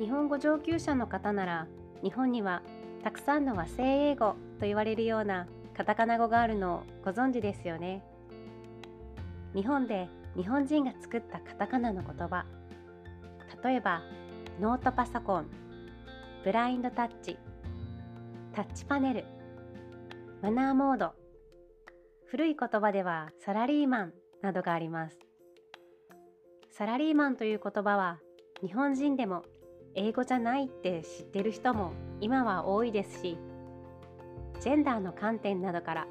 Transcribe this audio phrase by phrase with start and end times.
[0.00, 1.66] 日本語上級者の方なら
[2.02, 2.62] 日本には
[3.04, 8.02] たくさんの和製英語と言われるようなカタカナ語があるのをご存知ですよね。
[9.54, 12.44] 日本で日本人が作ったカタカナの言葉。
[13.62, 14.02] 例えば
[14.60, 15.46] ノートパソコン
[16.44, 17.38] ブラインドタッチ
[18.52, 19.24] タッチパネル
[20.42, 21.12] マナーモード。
[22.26, 25.18] 古い言葉ではサラリーマンなどがあります。
[26.72, 28.18] サラリーマンという言葉は
[28.60, 29.44] 日本人でも
[29.94, 33.38] 英語じゃないって知ってる人も今は多いですし
[34.60, 36.06] ジェンダーの観点などから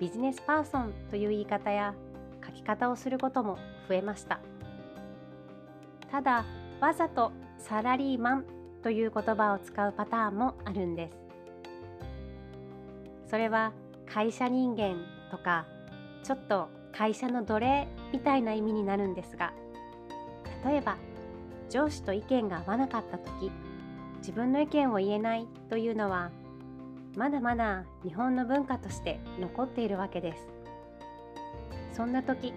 [0.00, 1.94] ビジネスパーソンという言い方や
[2.44, 3.58] 書き方をすることも
[3.88, 4.40] 増えました。
[6.10, 6.44] ただ
[6.80, 8.44] わざとサラリーマン
[8.82, 11.16] という言葉を使うパターンもあるんです。
[13.28, 13.72] それは
[14.06, 14.96] 会社人間
[15.30, 15.66] とか
[16.24, 19.52] ちょっと会社の奴隷みたいな意味になるんですが
[20.64, 20.96] 例えば
[21.70, 23.50] 上司と意見が合わなかった時
[24.18, 26.30] 自分の意見を言えないというのは
[27.16, 30.46] まだまだ日本の文化として残っているわけです。
[31.92, 32.52] そんな時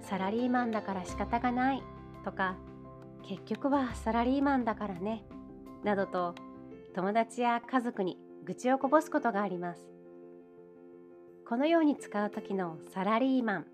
[0.00, 1.82] サラリーマンだから仕方がない
[2.24, 2.56] とか
[3.28, 5.24] 結局はサラリーマンだからね
[5.82, 6.34] などと
[6.94, 9.80] 友達や家族に愚痴をこぼすことがあります。
[11.48, 13.66] このように使う時のサラリーマン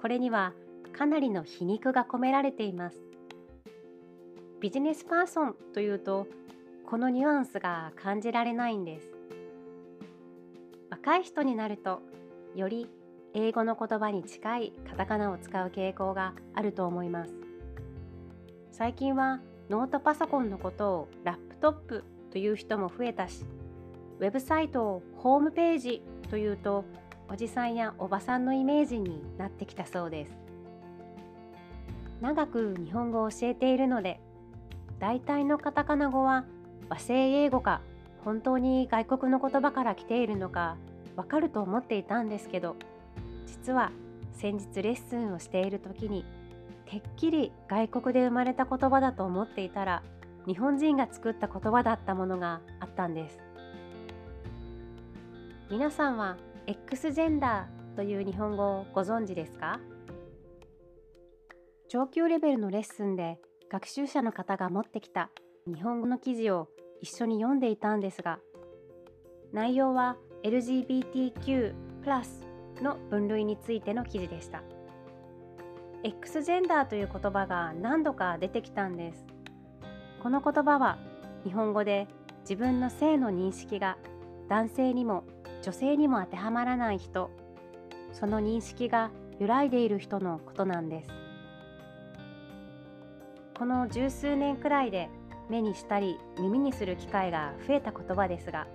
[0.00, 0.52] これには
[0.92, 2.98] かなりの皮肉が込められています。
[4.58, 6.26] ビジネスパーソンというと
[6.86, 9.12] このニュアンスが感じられないんです。
[10.90, 12.00] 若い人になると
[12.54, 12.88] より
[13.34, 17.34] 英語の言葉に近いカタカナを使う傾向があると思います。
[18.72, 23.44] 最近はノートパソコンのことをラップトップという人も増えたし
[24.20, 26.84] ウェブサイトをホームページというと
[27.28, 30.32] おじさんやおばさんのイメージになってきたそうです。
[32.22, 34.20] 長く日本語を教えているので
[34.98, 36.44] 大体のカタカナ語は
[36.88, 37.80] 和製英語か
[38.24, 40.76] 本当に外国の言葉から来ているのか
[41.16, 42.76] わかると思っていたんですけど
[43.46, 43.92] 実は
[44.32, 46.24] 先日レッスンをしている時に
[46.86, 50.02] てっきり外国で生まれた言葉だと思っていたら
[50.46, 53.40] 日本人が作った言葉だったものがあったんです。
[55.68, 56.36] 皆さんは
[56.68, 59.80] X ジェンダーという日本語をご存知ですか？
[61.88, 63.40] 上級レベルのレッスンで
[63.70, 65.30] 学習者の方が持ってきた
[65.66, 66.68] 日本語の記事を
[67.00, 68.38] 一緒に読んでいたんですが
[69.52, 71.74] 内容は LGBTQ+
[72.82, 74.62] の分類についての記事でした。
[76.04, 79.26] X ジェンダーという言葉が何度か出てきたんです。
[80.22, 80.98] この言葉は
[81.44, 82.06] 日本語で
[82.42, 83.96] 自分の性の認識が
[84.48, 85.24] 男性にも
[85.62, 87.30] 女性にも当てはまらない人
[88.12, 89.10] その認識が
[89.40, 91.25] 揺らいでいる人のことなんです。
[93.58, 95.08] この十数年くらいで
[95.48, 98.66] 目にしたり耳にする機会が増えた言葉ですが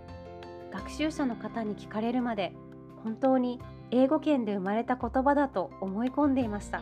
[0.74, 2.52] 学習者の方に聞かれるまで
[3.04, 3.60] 本当に
[3.92, 6.82] 英語圏で生まれた言葉だと思い込んでいました。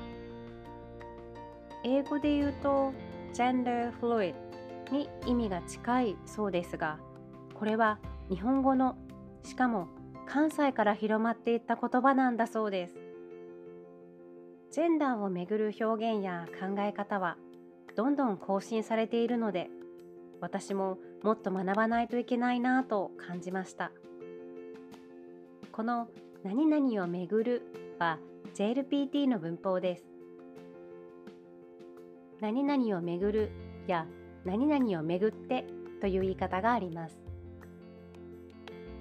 [1.83, 2.93] 英語で言うと
[3.33, 4.35] gender fluid
[4.91, 6.99] に意味が近いそうですが
[7.55, 7.99] これは
[8.29, 8.97] 日本語の
[9.43, 9.87] しかも
[10.25, 12.95] 関西から広まっていった言葉なんだそうです。
[14.71, 17.37] ジェンダーをめぐる表現や考え方は
[17.95, 19.69] どんどん更新されているので
[20.41, 23.91] 私ももっと学ばないといけないなと感じました。
[25.71, 26.07] この
[26.43, 27.61] 「何々をめぐる」
[27.99, 28.19] は
[28.53, 30.05] JLPT の文法です。
[32.39, 33.49] 何々をめぐる
[33.87, 34.05] や
[34.45, 35.65] 何々をめぐって
[35.99, 37.19] という言い方があります。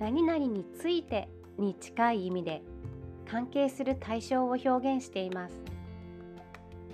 [0.01, 2.63] 何々についてに近い意味で
[3.27, 5.63] 関係する対象を表現しています。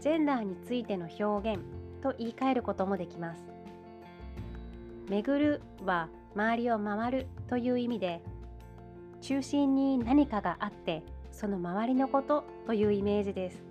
[0.01, 1.63] ジェンダーについての表現
[2.05, 3.43] と言い換えることもできます。
[5.09, 8.21] 巡るは周りを回るという意味で
[9.23, 11.03] 中心に何かがあって
[11.33, 13.65] その周りのことというイメージです。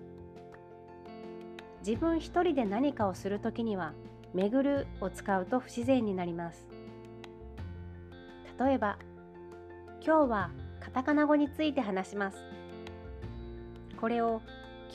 [1.86, 3.94] 自分一人で何かをするときには
[4.34, 6.68] 巡るを使うと不自然になります。
[8.60, 8.98] 例えば
[10.04, 10.50] 今日は
[10.80, 12.38] カタカナ語について話します。
[14.02, 14.42] これを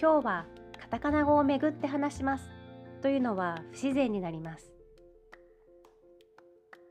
[0.01, 0.45] 今日は
[0.79, 2.58] カタカナ語をめぐって話します
[3.03, 4.73] というのは不自然になります。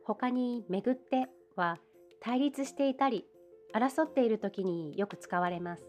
[0.06, 1.80] 他に「巡って」は
[2.22, 3.26] 対立していたり
[3.74, 5.84] 争っている時によく使われます。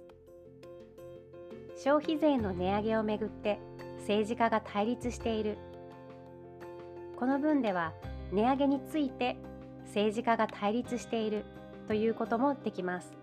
[1.76, 3.60] 消費税の値上げをめぐって
[3.98, 5.58] 政治家が対立している。
[7.16, 7.94] この文では
[8.32, 9.36] 値上げについて
[9.86, 11.44] 政治家が対立している。
[11.88, 13.16] ということもできます。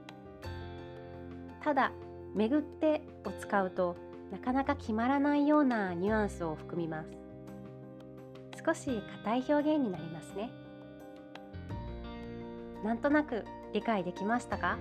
[1.62, 1.92] ただ
[2.33, 3.95] 「巡って」を使うと
[4.35, 7.09] なかなか決まらないようなニュアンスを含みます。
[8.65, 10.51] 少し硬い表現になりますね。
[12.83, 14.77] なんとなく理解できましたか？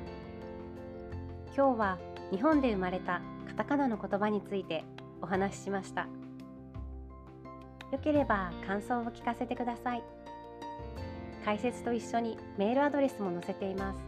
[1.57, 1.99] 今日は
[2.33, 4.85] 日本で生まれたカタカナの言葉について
[5.23, 6.09] お話ししました。
[7.93, 10.03] よければ感想を聞かせてください。
[11.45, 13.99] 解説と一緒にメールアドレスも載せています。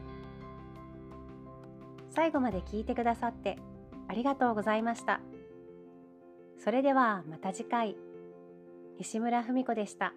[2.10, 3.58] 最後まで聞いてくださって
[4.08, 5.20] ありがとうございました。
[6.58, 7.96] それではまた次回
[8.98, 10.14] 西村文子でした。